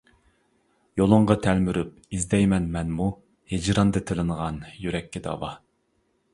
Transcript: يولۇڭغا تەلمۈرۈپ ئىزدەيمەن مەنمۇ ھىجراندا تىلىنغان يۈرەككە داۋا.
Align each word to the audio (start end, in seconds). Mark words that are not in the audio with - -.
يولۇڭغا 1.01 1.37
تەلمۈرۈپ 1.47 1.91
ئىزدەيمەن 2.17 2.67
مەنمۇ 2.77 3.11
ھىجراندا 3.55 4.05
تىلىنغان 4.11 4.61
يۈرەككە 4.87 5.27
داۋا. 5.31 5.57